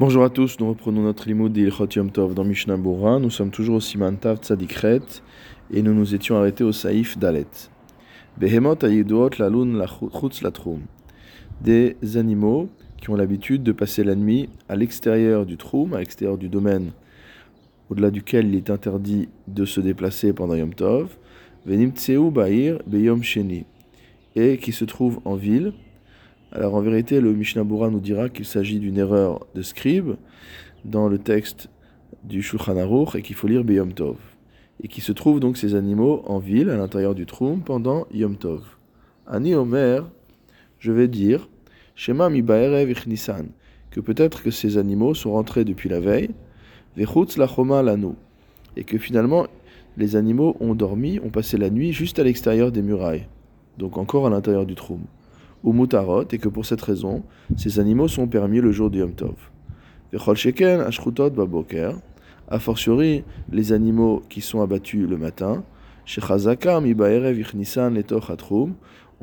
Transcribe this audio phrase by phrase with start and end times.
[0.00, 2.78] Bonjour à tous, nous reprenons notre limoud d'Ilchot Yom Tov dans Mishnah.
[2.78, 5.02] Nous sommes toujours au Siman Tav Tzadikret
[5.70, 7.44] et nous nous étions arrêtés au Saïf Dalet.
[8.38, 10.80] Behemot ayidot lalun lachutz latrum.
[11.60, 16.38] Des animaux qui ont l'habitude de passer la nuit à l'extérieur du troum, à l'extérieur
[16.38, 16.92] du domaine
[17.90, 21.10] au-delà duquel il est interdit de se déplacer pendant Yom Tov.
[21.66, 23.66] Venim tseu ba'ir beyom sheni.
[24.34, 25.74] Et qui se trouve en ville
[26.52, 30.14] alors en vérité, le Mishnah nous dira qu'il s'agit d'une erreur de scribe
[30.84, 31.68] dans le texte
[32.24, 34.16] du Shulchan Aruch et qu'il faut lire Beyom Tov.
[34.82, 38.36] Et qui se trouvent donc ces animaux en ville, à l'intérieur du troum, pendant Yom
[38.36, 38.62] Tov.
[39.28, 40.10] Ani Omer,
[40.80, 41.48] je vais dire,
[41.94, 43.44] Shema mi ichnisan,
[43.90, 46.30] que peut-être que ces animaux sont rentrés depuis la veille,
[46.96, 48.14] vechutz la choma lanu,
[48.76, 49.46] et que finalement
[49.96, 53.26] les animaux ont dormi, ont passé la nuit juste à l'extérieur des murailles,
[53.78, 55.00] donc encore à l'intérieur du troum
[55.62, 57.22] ou mutarot, et que pour cette raison,
[57.56, 59.34] ces animaux sont permis le jour du Yom Tov.
[62.52, 65.62] A fortiori les animaux qui sont abattus le matin,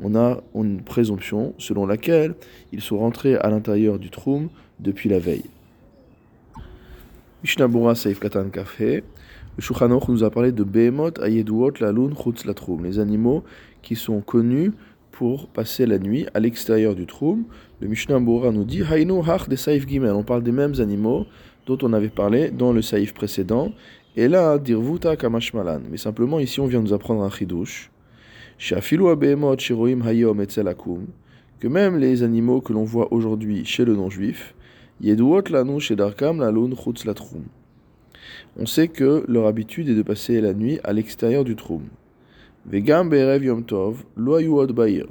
[0.00, 2.34] on a une présomption selon laquelle
[2.72, 4.48] ils sont rentrés à l'intérieur du troum
[4.80, 5.44] depuis la veille.
[7.42, 9.04] Mishnabura Saif Katan Kafé,
[9.56, 13.44] le Shulchan nous a parlé de Behemot Ayeduot Lalun Chutz Latrum, les animaux
[13.82, 14.72] qui sont connus
[15.18, 17.42] pour passer la nuit à l'extérieur du troum.
[17.80, 20.12] Le Mishnah Bora nous dit Hainu Hach de Saïf Gimel.
[20.12, 21.26] On parle des mêmes animaux
[21.66, 23.72] dont on avait parlé dans le Saïf précédent.
[24.14, 25.80] Et là, Dirvuta Kamashmalan.
[25.90, 27.90] Mais simplement, ici, on vient nous apprendre un chidouche.
[28.58, 29.98] Shafilu Abehemot Shiroim.
[31.58, 34.54] Que même les animaux que l'on voit aujourd'hui chez le non-juif,
[35.00, 37.04] Yeduot Lanu Chutz.
[38.56, 41.82] On sait que leur habitude est de passer la nuit à l'extérieur du troum.
[42.66, 45.06] Vegam Berev Yom Tov, Bair.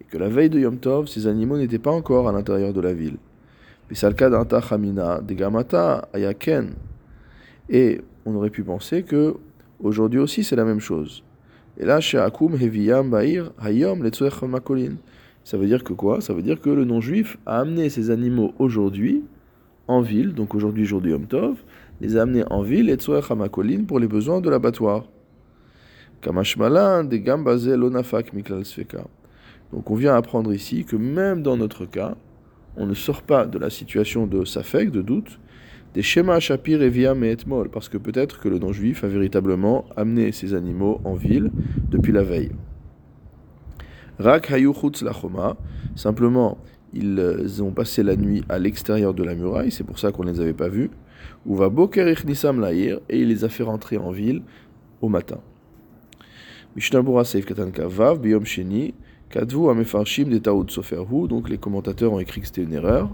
[0.00, 2.80] Et que la veille de Yom Tov, ces animaux n'étaient pas encore à l'intérieur de
[2.80, 3.16] la ville.
[6.12, 6.74] Ayaken.
[7.70, 9.34] Et on aurait pu penser que
[9.80, 11.24] aujourd'hui aussi c'est la même chose.
[11.78, 14.02] Et là, chez Akum Heviyam Bair, Hayom
[14.48, 14.96] Makolin.
[15.44, 16.20] Ça veut dire que quoi?
[16.20, 19.24] Ça veut dire que le non-juif a amené ces animaux aujourd'hui
[19.86, 21.56] en ville, donc aujourd'hui jour du Yom Tov,
[22.00, 22.98] les a amenés en ville, et
[23.34, 25.04] Makolin, pour les besoins de l'abattoir.
[29.72, 32.16] Donc on vient apprendre ici que même dans notre cas,
[32.76, 35.38] on ne sort pas de la situation de safek, de doute,
[35.94, 40.32] des schémas shapir et via etmol, parce que peut-être que le non-juif a véritablement amené
[40.32, 41.50] ses animaux en ville
[41.90, 42.52] depuis la veille.
[44.18, 44.50] Rak
[45.02, 45.56] lachoma,
[45.94, 46.58] simplement
[46.92, 50.32] ils ont passé la nuit à l'extérieur de la muraille, c'est pour ça qu'on ne
[50.32, 50.90] les avait pas vus.
[51.46, 52.14] Ou va boker et
[53.10, 54.42] il les a fait rentrer en ville
[55.00, 55.38] au matin.
[56.78, 58.94] Katan Kavav, Sheni,
[59.30, 60.38] Kadvu Amefarshim de
[61.26, 63.10] donc les commentateurs ont écrit que c'était une erreur.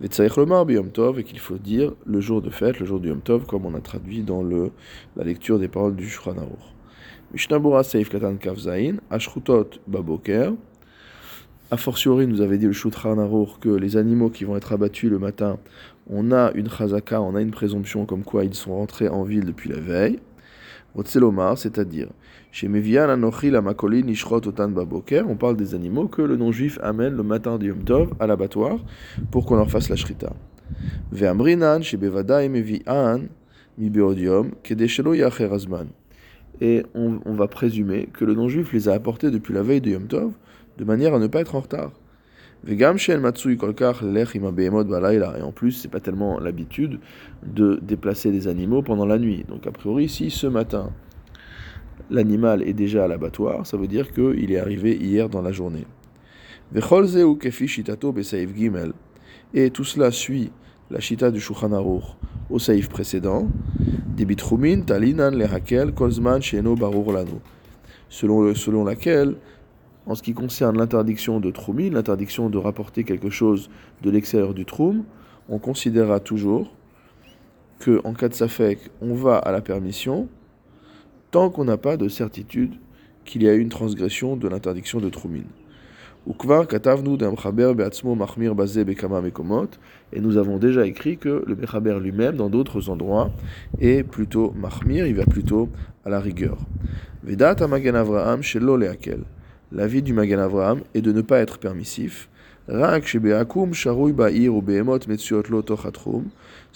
[0.00, 3.20] Vetsaich Lomar Tov, et qu'il faut dire le jour de fête, le jour du Yom
[3.20, 4.70] Tov, comme on a traduit dans le,
[5.16, 8.08] la lecture des paroles du Shulchan Aruch.
[8.08, 10.52] Katan Kavzain, Ashrutot Baboker,
[11.70, 15.10] a fortiori, nous avait dit le Shulchan Aruch que les animaux qui vont être abattus
[15.10, 15.58] le matin,
[16.08, 19.44] on a une chazaka, on a une présomption comme quoi ils sont rentrés en ville
[19.44, 20.18] depuis la veille
[21.56, 22.08] c'est-à-dire,
[22.56, 27.22] chez Mevian Makolin Ishrot Otan Baboker, on parle des animaux que le non-juif amène le
[27.22, 28.78] matin du Yom Tov à l'abattoir
[29.30, 30.32] pour qu'on leur fasse la shrita.
[31.12, 31.80] Ve'amrinan.
[36.62, 40.06] Et on, va présumer que le non-juif les a apportés depuis la veille du Yom
[40.06, 40.32] Tov
[40.78, 41.92] de manière à ne pas être en retard.
[42.66, 42.82] Et
[45.42, 47.00] en plus, c'est pas tellement l'habitude
[47.42, 49.44] de déplacer des animaux pendant la nuit.
[49.46, 50.90] Donc a priori, si ce matin
[52.10, 55.86] l'animal est déjà à l'abattoir, ça veut dire qu'il est arrivé hier dans la journée.
[59.54, 60.50] Et tout cela suit
[60.90, 61.70] la shita du Shulchan
[62.50, 63.48] au saïf précédent.
[68.08, 69.36] Selon, selon laquelle
[70.06, 73.68] en ce qui concerne l'interdiction de troumi, l'interdiction de rapporter quelque chose
[74.02, 75.04] de l'extérieur du troum,
[75.48, 76.72] on considérera toujours
[77.80, 80.28] que en cas de safek, on va à la permission
[81.36, 82.72] tant qu'on n'a pas de certitude
[83.26, 85.42] qu'il y a eu une transgression de l'interdiction de troumin.
[90.14, 93.30] Et nous avons déjà écrit que le Bechaber lui-même, dans d'autres endroits,
[93.82, 95.68] est plutôt mahmir, il va plutôt
[96.06, 96.56] à la rigueur.
[99.72, 102.30] L'avis du Magan Avraham est de ne pas être permissif.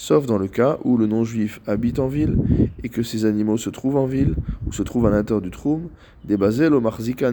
[0.02, 2.38] Sauf dans le cas où le non-juif habite en ville
[2.82, 4.34] et que ses animaux se trouvent en ville
[4.66, 5.90] ou se trouvent à l'intérieur du troum,
[6.24, 7.30] débazel au marzika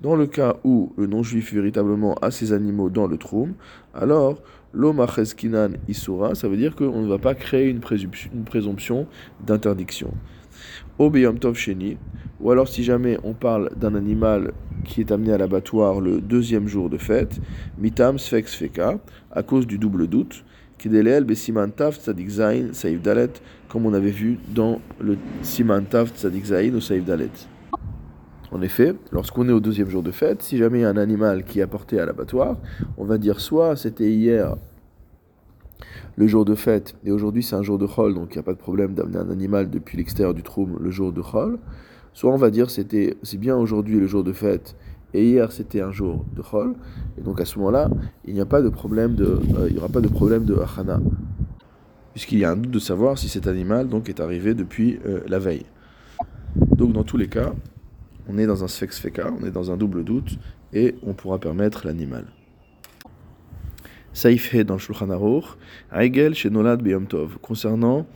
[0.00, 3.52] Dans le cas où le non-juif véritablement a ses animaux dans le troum,
[3.94, 4.42] alors
[4.74, 7.78] l'omachezkinan isura, ça veut dire qu'on ne va pas créer une
[8.44, 9.06] présomption,
[9.46, 10.12] d'interdiction.
[10.98, 11.98] Obeyom sheni,
[12.40, 16.66] ou alors si jamais on parle d'un animal qui est amené à l'abattoir le deuxième
[16.66, 17.40] jour de fête,
[17.78, 18.98] mitam sfex feka,
[19.30, 20.44] à cause du double doute,
[20.88, 23.30] besimantav tzadik zain saïf dalet,
[23.68, 26.44] comme on avait vu dans le simantav tzadik
[26.74, 27.30] au saïf dalet.
[28.52, 30.96] En effet, lorsqu'on est au deuxième jour de fête, si jamais il y a un
[30.96, 32.56] animal qui est apporté à l'abattoir,
[32.98, 34.56] on va dire soit c'était hier
[36.16, 38.42] le jour de fête, et aujourd'hui c'est un jour de chol, donc il n'y a
[38.42, 41.58] pas de problème d'amener un animal depuis l'extérieur du troum le jour de chol,
[42.12, 44.74] soit on va dire c'était c'est bien aujourd'hui le jour de fête,
[45.14, 46.74] et hier c'était un jour de chol,
[47.18, 47.90] et donc à ce moment-là,
[48.24, 50.56] il n'y a pas de problème de, euh, il y aura pas de problème de
[50.56, 51.00] achana,
[52.12, 55.20] puisqu'il y a un doute de savoir si cet animal donc est arrivé depuis euh,
[55.26, 55.66] la veille.
[56.76, 57.52] Donc dans tous les cas,
[58.28, 60.38] on est dans un sfex feka, on est dans un double doute,
[60.72, 62.26] et on pourra permettre l'animal.
[64.12, 65.44] Saif dans le Shulchan Aruch,
[65.92, 68.06] Aigel chez Nolad Yom Tov, concernant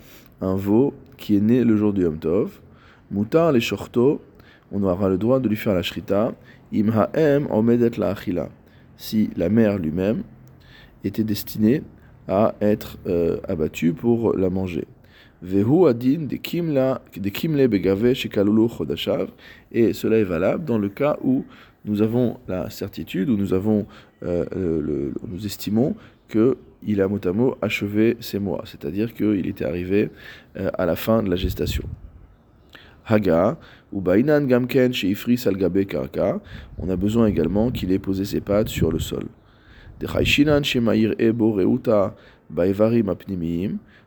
[0.41, 2.61] un veau qui est né le jour du Yom Tov,
[3.11, 4.21] Mutar les shorto,
[4.73, 6.35] on aura le droit de lui faire la shrita,
[6.75, 8.49] Im ha'em omedet la achila,
[8.97, 10.25] si la mère lui-même
[11.05, 11.83] était destinée
[12.27, 14.87] à être euh, abattue pour la manger.
[15.41, 18.07] Vehu adin de kimle begave
[19.73, 21.45] et cela est valable dans le cas où
[21.85, 23.87] nous avons la certitude, où nous avons,
[24.25, 25.13] euh,
[25.45, 25.95] estimons
[26.29, 30.11] qu'il a mot à mot achevé ses mois, c'est-à-dire qu'il était arrivé
[30.57, 31.85] euh, à la fin de la gestation.
[33.07, 33.59] Haga,
[33.93, 36.41] ou Bainan Gamken chez Ifri Salgabe Karka,
[36.79, 39.25] on a besoin également qu'il ait posé ses pattes sur le sol.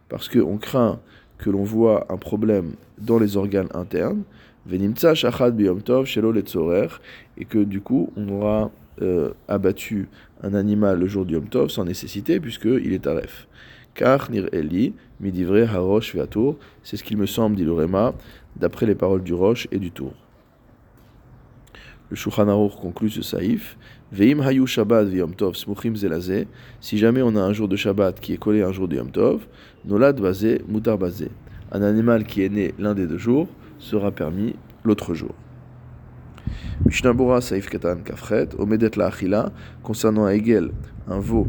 [0.09, 0.99] Parce qu'on craint
[1.37, 4.23] que l'on voit un problème dans les organes internes,
[4.65, 8.71] Venimtsa Shachad Biyom Tov Shelo et que du coup on aura
[9.01, 10.09] euh, abattu
[10.41, 13.47] un animal le jour du Yom Tov sans nécessité, puisqu'il est taref.
[13.97, 18.13] Car Eli, Midivre Harosh Veatour, c'est ce qu'il me semble, dit le Réma,
[18.55, 20.13] d'après les paroles du Roche et du Tour.
[22.11, 23.75] Le Shulchan conclut ce saïf.
[24.11, 26.47] Veim hayu Shabbat v'Yom Tov smuchim zelazé.
[26.79, 28.95] Si jamais on a un jour de Shabbat qui est collé à un jour de
[28.95, 29.41] Yom Tov,
[29.83, 31.29] nolad bazé, mutar bazé.
[31.71, 33.47] Un animal qui est né l'un des deux jours
[33.79, 34.53] sera permis
[34.85, 35.33] l'autre jour.
[36.85, 39.51] Mishnabura Saif Katan Kafret, Omedet la Achila,
[39.83, 40.71] concernant Hegel,
[41.07, 41.47] un veau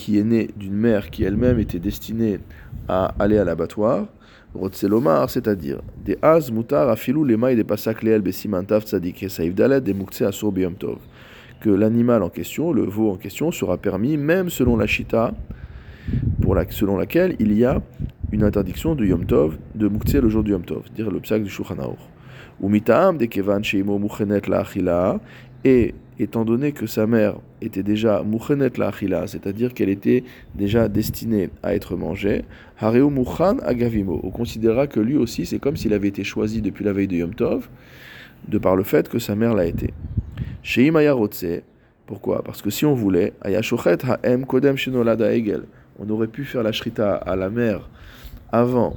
[0.00, 2.40] qui est né d'une mère qui elle-même était destinée
[2.88, 4.06] à aller à l'abattoir,
[4.54, 9.82] Rotselomar, c'est-à-dire des Az Mutar Afilou Lema et des Pasak Leel Besimantav Tzadik Saif Dalet
[9.82, 10.96] des Mukse Asur Tov.
[11.60, 15.34] Que l'animal en question, le veau en question, sera permis même selon la Shita,
[16.40, 17.82] pour la, selon laquelle il y a
[18.32, 21.42] une interdiction de Yom Tov, de Mukse le jour du Yom Tov, dire le psak
[21.42, 21.76] du Shulchan
[22.60, 23.98] ou mitaam de kevan sheimo
[24.48, 25.18] la
[25.64, 30.24] et étant donné que sa mère était déjà muchenet la achila, c'est-à-dire qu'elle était
[30.54, 32.44] déjà destinée à être mangée,
[32.78, 36.84] hareu muchan agavimo, on considérera que lui aussi c'est comme s'il avait été choisi depuis
[36.84, 37.68] la veille de Yom Tov,
[38.48, 39.92] de par le fait que sa mère l'a été.
[40.62, 40.96] Sheim
[42.10, 42.42] pourquoi?
[42.42, 45.62] Parce que si on voulait, ayashochet ha'em kodem shenolada egel,
[46.00, 47.88] on aurait pu faire la shrita à la mère
[48.50, 48.96] avant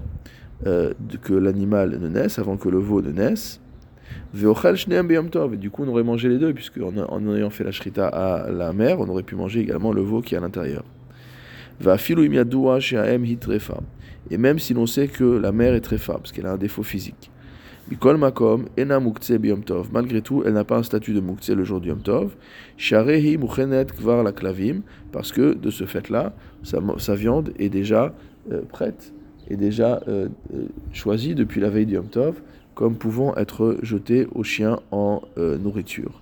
[0.66, 3.62] euh, que l'animal ne naisse, avant que le veau ne naisse.
[4.36, 8.08] Et du coup, on aurait mangé les deux, puisque en, en ayant fait la shrita
[8.08, 10.84] à la mère, on aurait pu manger également le veau qui est à l'intérieur.
[14.32, 16.58] Et même si l'on sait que la mère est très faible, parce qu'elle a un
[16.58, 17.30] défaut physique.
[18.02, 19.00] makom ena
[19.92, 22.36] Malgré tout, elle n'a pas un statut de mukse le jour du yom tov.
[22.78, 28.14] Sharehi kvar la klavim, parce que de ce fait-là, sa, viande est déjà
[28.52, 29.14] euh, prête
[29.50, 32.42] est déjà euh, euh, choisi depuis la veille du Yom Tov
[32.76, 36.22] comme pouvant être jeté aux chiens en euh, nourriture.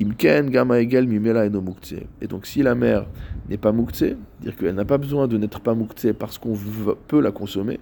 [0.00, 1.62] Imken gama egel mimela eno
[2.20, 3.06] Et donc si la mère
[3.48, 6.56] n'est pas muktzeh, dire qu'elle n'a pas besoin de n'être pas muktzeh parce qu'on
[7.06, 7.80] peut la consommer,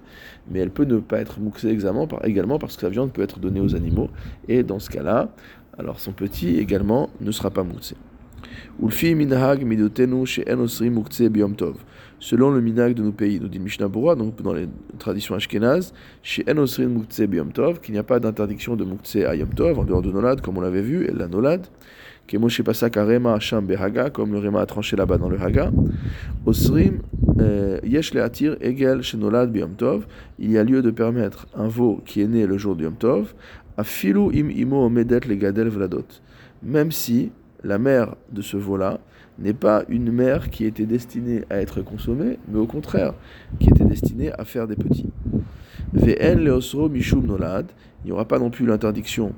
[0.50, 3.60] mais elle peut ne pas être muktzeh également parce que sa viande peut être donnée
[3.60, 4.10] aux animaux.
[4.48, 5.32] Et dans ce cas-là,
[5.78, 7.96] alors son petit également ne sera pas muktzeh.
[12.24, 13.40] Selon le minag de nos pays.
[13.40, 14.68] Nous dit Mishnah Bura, donc dans les
[15.00, 19.34] traditions ashkénazes, chez Enosrin Moukhtse Biyom Tov, qu'il n'y a pas d'interdiction de Moukhtse à
[19.34, 21.66] Yom Tov, en dehors de Nolad, comme on l'avait vu, et la Nolad,
[22.28, 25.72] qui est Pasak Rema Hacham Behaga, comme le Rema a tranché là-bas dans le Haga.
[26.46, 27.00] Osrim
[27.82, 30.06] Yesh Atir Egel chez Nolad Biyom Tov,
[30.38, 32.94] il y a lieu de permettre un veau qui est né le jour du Yom
[32.94, 33.34] Tov,
[33.76, 36.06] à Filou im imo medet le gadel vladot.
[36.62, 37.32] Même si
[37.64, 39.00] la mère de ce veau-là
[39.38, 43.14] n'est pas une mère qui était destinée à être consommée, mais au contraire,
[43.58, 45.10] qui était destinée à faire des petits.
[45.94, 47.66] Vn leosro mishum nolad,
[48.04, 49.32] il n'y aura pas non plus l'interdiction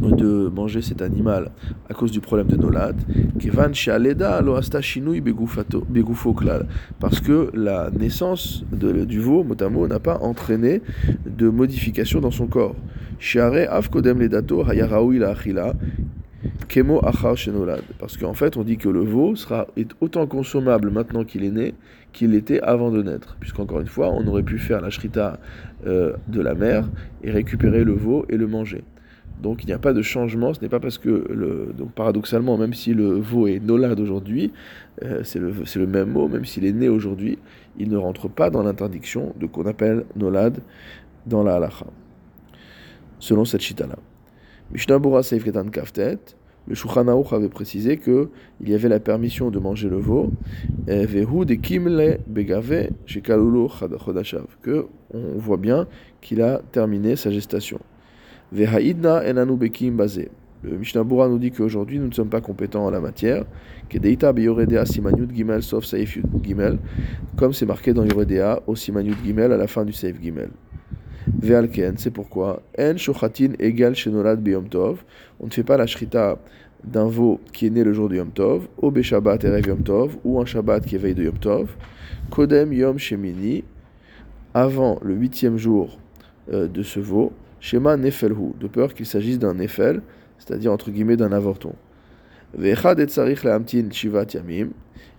[0.00, 1.50] de manger cet animal
[1.88, 2.96] à cause du problème de Nolad,
[7.00, 10.82] parce que la naissance de, du veau, motamo, n'a pas entraîné
[11.26, 12.76] de modification dans son corps.
[16.68, 17.82] Kemo achar shenolad.
[17.98, 19.66] Parce qu'en fait, on dit que le veau sera,
[20.00, 21.74] autant consommable maintenant qu'il est né
[22.12, 23.36] qu'il l'était avant de naître.
[23.40, 25.38] Puisqu'encore une fois, on aurait pu faire la shrita
[25.86, 26.88] euh, de la mère
[27.22, 28.82] et récupérer le veau et le manger.
[29.42, 32.56] Donc il n'y a pas de changement, ce n'est pas parce que, le, donc paradoxalement,
[32.56, 34.52] même si le veau est nolad aujourd'hui,
[35.04, 37.38] euh, c'est le, le, même mot, même s'il est né aujourd'hui,
[37.78, 40.58] il ne rentre pas dans l'interdiction de qu'on appelle nolad
[41.26, 41.86] dans la halacha,
[43.20, 43.96] selon cette chita-là.
[44.70, 46.18] Mishnah Bura Ketan Kaftet,
[46.66, 48.28] le Shulchan avait précisé que
[48.60, 50.30] il y avait la permission de manger le veau,
[50.86, 55.86] vehu de kimle begave chodashav, que on voit bien
[56.20, 57.80] qu'il a terminé sa gestation.
[58.52, 60.28] Vehaidna enanu bekim basé.
[60.62, 63.46] Le Mishnah Bura nous dit qu'aujourd'hui nous ne sommes pas compétents en la matière.
[63.88, 66.78] Kedeita beyoredea simanyut gimel sauf saif gimel,
[67.36, 70.50] comme c'est marqué dans Yoredea au simanyut gimel à la fin du saif gimel.
[71.42, 75.04] Ve'alken, c'est pourquoi En shochatin égal shenolad biyom tov.
[75.40, 76.38] On ne fait pas la shrita
[76.84, 80.16] d'un veau qui est né le jour de Yom Tov, au Beshabbat Erev Yom Tov,
[80.24, 81.70] ou un Shabbat qui est veille de Yom Tov,
[82.30, 83.64] Kodem Yom Shemini,
[84.54, 85.98] avant le huitième jour
[86.52, 90.02] euh, de ce veau, Shema Nefelhu, de peur qu'il s'agisse d'un Nefel,
[90.38, 91.74] c'est-à-dire entre guillemets d'un avorton.
[92.54, 94.68] Vechad et Tsarich Amtin Shivat Yamim,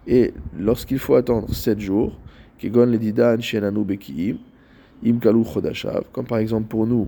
[0.08, 2.18] et lorsqu'il faut attendre sept jours,
[2.58, 4.38] Kegon Ledidan Shenanu Bekiim,
[6.12, 7.08] Comme par exemple pour nous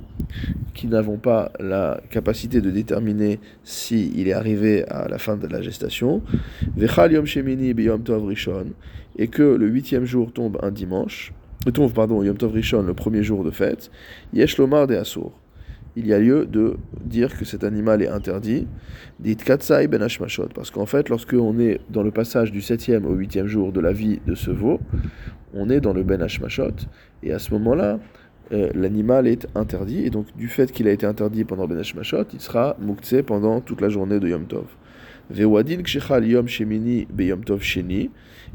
[0.73, 5.47] qui n'avons pas la capacité de déterminer si il est arrivé à la fin de
[5.47, 6.21] la gestation,
[6.77, 8.67] Vechal Yom Shemini Tov Rishon,
[9.17, 11.33] et que le huitième jour tombe un dimanche,
[11.73, 13.91] tombe pardon Yom Tov Rishon le premier jour de fête,
[14.33, 15.31] Yesh Lomar de Asur.
[15.97, 18.65] Il y a lieu de dire que cet animal est interdit,
[19.19, 23.05] dit Katsai ben Hashmashot, parce qu'en fait, lorsque on est dans le passage du septième
[23.05, 24.79] au huitième jour de la vie de ce veau,
[25.53, 26.87] on est dans le Ben Hashmashot,
[27.23, 27.99] et à ce moment-là,
[28.53, 32.25] euh, l'animal est interdit, et donc du fait qu'il a été interdit pendant Ben Hashmashot,
[32.33, 34.65] il sera mouktsé pendant toute la journée de Yom Tov.
[35.29, 38.09] Vewadin kshechal Yom Shemini be Yom Tov Sheni,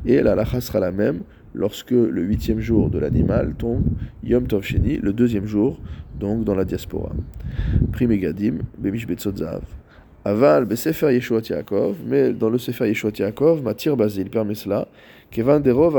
[0.04, 1.20] et la lacha sera la même
[1.54, 3.84] lorsque le huitième jour de l'animal tombe
[4.22, 5.80] Yom Tov Sheni, le deuxième jour,
[6.18, 7.12] donc dans la diaspora.
[7.92, 9.62] Primegadim, Bemish Betzotzav.
[10.26, 14.88] Aval, Besefer Yeshuat Yaakov, mais dans le Sefer Yeshuat Yaakov, Matir Bazil permet cela,
[15.30, 15.94] Kevan Derov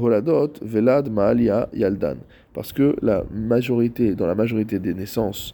[0.00, 2.18] Holadot, Velad Maalia Yaldan.
[2.54, 5.52] Parce que la majorité, dans la majorité des naissances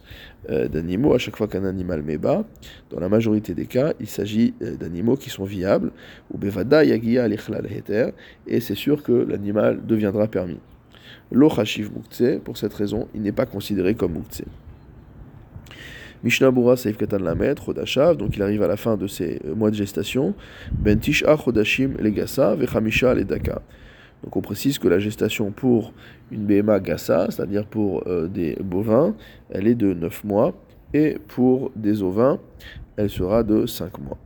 [0.51, 2.45] euh, d'animaux, à chaque fois qu'un animal met bas,
[2.91, 5.91] dans la majorité des cas, il s'agit euh, d'animaux qui sont viables,
[6.31, 8.11] ou Bevada Yagia Alichlal Heter,
[8.45, 10.59] et c'est sûr que l'animal deviendra permis.
[11.31, 11.89] Lo Chashiv
[12.43, 14.43] pour cette raison, il n'est pas considéré comme Muktse.
[16.23, 19.55] Mishnah Bura Saif Katan Lamet, Chodashav, donc il arrive à la fin de ses euh,
[19.55, 20.33] mois de gestation,
[20.71, 23.61] Ben Tisha Chodashim Legasa, Vechamisha Ledaka.
[24.23, 25.91] Donc on précise que la gestation pour
[26.31, 29.15] une BMA Gassa, c'est-à-dire pour euh, des bovins,
[29.49, 30.53] elle est de 9 mois,
[30.93, 32.39] et pour des ovins,
[32.95, 34.17] elle sera de 5 mois.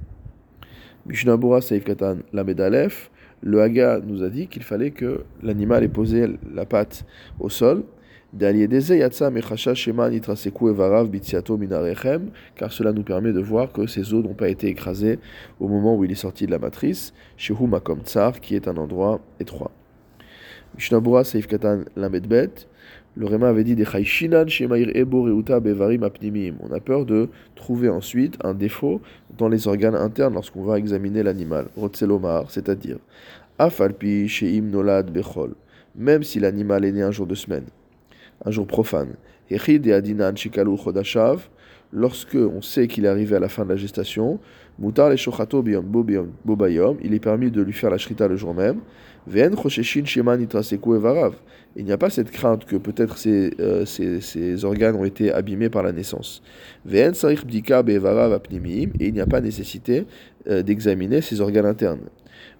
[1.07, 3.09] Mishnah Bura Saif Katan Lamed Aleph,
[3.41, 7.05] le Haga nous a dit qu'il fallait que l'animal ait posé la patte
[7.39, 7.83] au sol,
[8.33, 8.59] car
[12.71, 15.19] cela nous permet de voir que ses os n'ont pas été écrasés
[15.59, 18.75] au moment où il est sorti de la matrice, chez Makom Tsar, qui est un
[18.77, 19.71] endroit étroit.
[20.75, 21.85] Mishnabura Seif Katan
[23.17, 23.85] le Réma avait dit des
[25.59, 26.55] Bevarim Apnimim.
[26.61, 29.01] On a peur de trouver ensuite un défaut
[29.37, 31.67] dans les organes internes lorsqu'on va examiner l'animal.
[31.75, 32.97] Rotselomar, c'est-à-dire
[33.59, 35.55] Afalpi Sheim Nolad Bechol,
[35.95, 37.65] même si l'animal est né un jour de semaine
[38.45, 39.15] un jour profane.
[41.93, 44.39] Lorsque on sait qu'il est arrivé à la fin de la gestation,
[44.77, 48.79] mutar il est permis de lui faire la shrita le jour même.
[49.29, 49.35] Il
[51.85, 53.85] n'y a pas cette crainte que peut-être ses, euh,
[54.63, 56.41] organes ont été abîmés par la naissance.
[56.89, 57.11] Et
[58.99, 60.05] il n'y a pas nécessité
[60.49, 62.07] euh, d'examiner ses organes internes.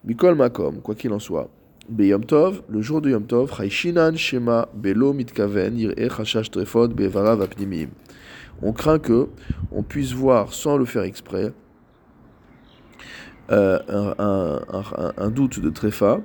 [0.05, 1.49] Mikol makom, quoi qu'il en soit.
[1.89, 3.49] Beyom Tov, le jour de Yom Tov,
[4.15, 5.93] Shema Belo Mitkaven
[6.51, 6.89] Trefot
[8.61, 9.27] On craint que
[9.71, 11.53] on puisse voir sans le faire exprès
[13.51, 13.79] euh,
[15.17, 16.19] un, doute de tréfa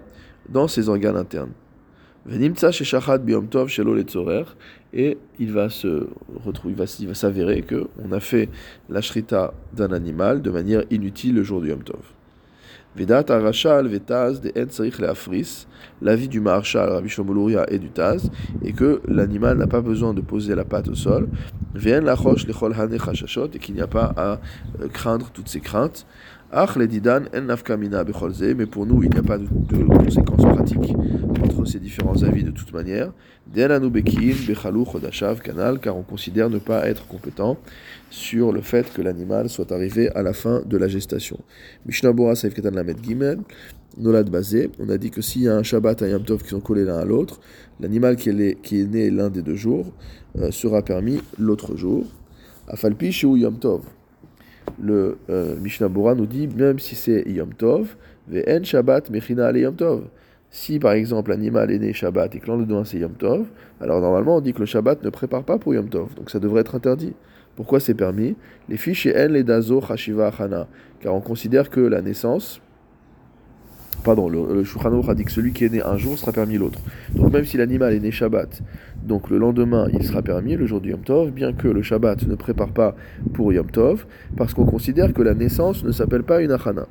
[0.49, 1.53] dans ses organes internes.
[4.95, 6.09] Et il va se
[6.45, 8.49] retrouver, il va s'avérer que on a fait
[8.89, 12.03] la shrita d'un animal de manière inutile le jour du Yom Tov.
[12.95, 14.53] Vedat arachal vetaz de
[15.01, 15.67] leafris,
[16.03, 18.31] l'avis du marshal Rabbi Shlomo et du Taz,
[18.63, 21.29] et que l'animal n'a pas besoin de poser la patte au sol,
[21.75, 24.41] vien lachosh lechol hane chashashot, et qu'il n'y a pas à
[24.81, 26.07] euh, craindre toutes ces craintes.
[26.53, 30.95] Ach didan en nafkamina becholze, mais pour nous il n'y a pas de conséquences pratiques
[31.63, 33.13] entre ces différents avis de toute manière.
[35.43, 37.57] Kanal, car on considère ne pas être compétent
[38.11, 41.39] sur le fait que l'animal soit arrivé à la fin de la gestation.
[41.87, 42.99] Mishnah Bora Saif Ketan Lamed
[43.99, 46.43] Nolad Bazé, on a dit que s'il y a un Shabbat et un Yom Tov
[46.43, 47.41] qui sont collés l'un à l'autre,
[47.79, 49.93] l'animal qui, est né l'un des deux jours
[50.39, 52.07] euh, sera permis l'autre jour.
[52.69, 53.83] Afalpi ou Yom Tov?
[54.83, 57.97] Le euh, Mishnah Bora nous dit, même si c'est Yom Tov,
[58.29, 60.05] Ve'en Shabbat Mechina Ale Yom Tov.
[60.55, 63.47] Si par exemple l'animal est né Shabbat et que de c'est Yom Tov,
[63.81, 66.39] alors normalement on dit que le Shabbat ne prépare pas pour Yom Tov, donc ça
[66.39, 67.15] devrait être interdit.
[67.57, 68.37] Pourquoi c'est permis?
[68.69, 70.69] Les fiches et les dazo chashiva achana,
[71.01, 72.61] car on considère que la naissance,
[74.05, 76.81] pardon, le, le a dit que celui qui est né un jour sera permis l'autre.
[77.15, 78.63] Donc même si l'animal est né Shabbat,
[79.03, 82.27] donc le lendemain il sera permis, le jour du Yom Tov, bien que le Shabbat
[82.27, 82.95] ne prépare pas
[83.33, 84.07] pour Yom Tov,
[84.37, 86.87] parce qu'on considère que la naissance ne s'appelle pas une achana.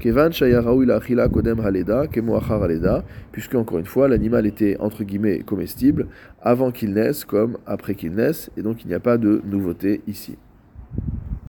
[0.00, 2.04] Kevan kodem haleda,
[2.50, 6.06] haleda, puisque encore une fois l'animal était entre guillemets comestible
[6.40, 10.02] avant qu'il naisse comme après qu'il naisse, et donc il n'y a pas de nouveauté
[10.06, 10.36] ici.